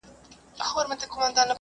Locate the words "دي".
1.47-1.49